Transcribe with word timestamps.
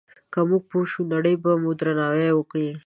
که 0.33 0.39
موږ 0.49 0.63
پوه 0.69 0.85
شو، 0.91 1.01
نړۍ 1.13 1.35
به 1.43 1.51
مو 1.61 1.71
درناوی 1.79 2.29
وکړي. 2.35 2.69